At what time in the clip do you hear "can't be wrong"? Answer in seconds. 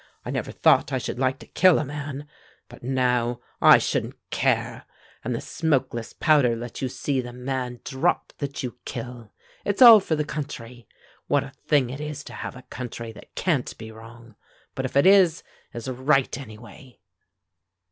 13.35-14.35